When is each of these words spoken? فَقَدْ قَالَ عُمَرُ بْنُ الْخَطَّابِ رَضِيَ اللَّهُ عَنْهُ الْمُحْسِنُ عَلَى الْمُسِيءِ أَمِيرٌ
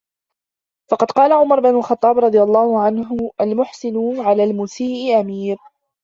فَقَدْ 0.91 1.11
قَالَ 1.11 1.31
عُمَرُ 1.31 1.59
بْنُ 1.59 1.69
الْخَطَّابِ 1.75 2.17
رَضِيَ 2.17 2.41
اللَّهُ 2.43 2.81
عَنْهُ 2.81 3.31
الْمُحْسِنُ 3.41 4.19
عَلَى 4.21 4.43
الْمُسِيءِ 4.43 5.19
أَمِيرٌ 5.19 5.57